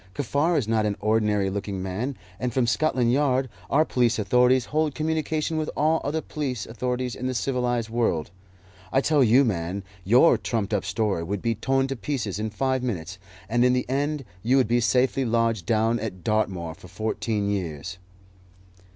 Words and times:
Kaffar 0.15 0.57
is 0.57 0.67
not 0.67 0.87
an 0.87 0.97
ordinary 0.99 1.51
looking 1.51 1.79
man, 1.83 2.17
and 2.39 2.51
from 2.51 2.65
Scotland 2.65 3.13
Yard 3.13 3.47
our 3.69 3.85
police 3.85 4.17
authorities 4.17 4.65
hold 4.73 4.95
communication 4.95 5.57
with 5.57 5.69
all 5.77 6.01
other 6.03 6.21
police 6.21 6.65
authorities 6.65 7.13
in 7.13 7.27
the 7.27 7.35
civilized 7.35 7.87
world. 7.87 8.31
I 8.91 8.99
tell 9.01 9.23
you, 9.23 9.45
man, 9.45 9.83
your 10.03 10.39
trumped 10.39 10.73
up 10.73 10.85
story 10.85 11.21
would 11.21 11.43
be 11.43 11.53
torn 11.53 11.85
to 11.85 11.95
pieces 11.95 12.39
in 12.39 12.49
five 12.49 12.81
minutes, 12.81 13.19
and 13.47 13.63
in 13.63 13.73
the 13.73 13.87
end 13.87 14.25
you 14.41 14.57
would 14.57 14.67
be 14.67 14.79
safely 14.79 15.23
lodged 15.23 15.67
down 15.67 15.99
at 15.99 16.23
Dartmoor 16.23 16.73
for 16.73 16.87
fourteen 16.87 17.51
years." 17.51 17.99